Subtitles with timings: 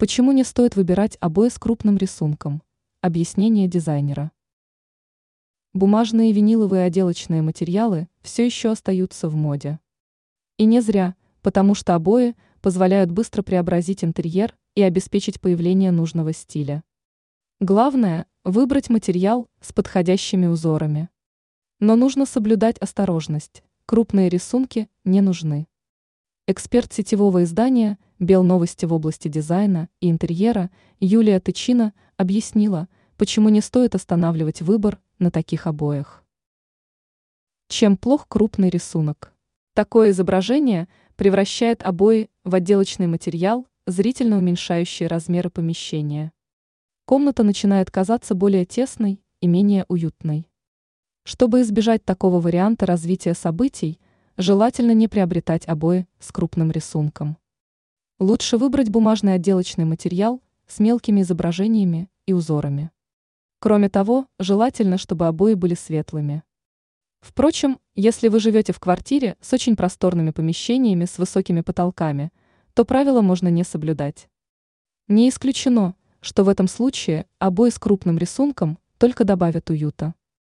[0.00, 2.62] Почему не стоит выбирать обои с крупным рисунком?
[3.02, 4.32] Объяснение дизайнера.
[5.74, 9.78] Бумажные виниловые отделочные материалы все еще остаются в моде.
[10.56, 16.82] И не зря, потому что обои позволяют быстро преобразить интерьер и обеспечить появление нужного стиля.
[17.60, 21.10] Главное– выбрать материал с подходящими узорами.
[21.78, 25.68] Но нужно соблюдать осторожность, крупные рисунки не нужны.
[26.46, 30.70] Эксперт сетевого издания «Бел новости» в области дизайна и интерьера
[31.00, 36.22] Юлия Тычина объяснила, почему не стоит останавливать выбор на таких обоях.
[37.68, 39.32] Чем плох крупный рисунок?
[39.72, 46.32] Такое изображение превращает обои в отделочный материал, зрительно уменьшающий размеры помещения.
[47.06, 50.46] Комната начинает казаться более тесной и менее уютной.
[51.24, 53.98] Чтобы избежать такого варианта развития событий,
[54.36, 57.38] желательно не приобретать обои с крупным рисунком.
[58.20, 62.90] Лучше выбрать бумажный отделочный материал с мелкими изображениями и узорами.
[63.60, 66.42] Кроме того, желательно, чтобы обои были светлыми.
[67.22, 72.30] Впрочем, если вы живете в квартире с очень просторными помещениями с высокими потолками,
[72.74, 74.28] то правила можно не соблюдать.
[75.08, 80.12] Не исключено, что в этом случае обои с крупным рисунком только добавят уюта.